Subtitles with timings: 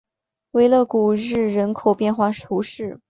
[0.53, 2.99] 维勒古日人口变化图示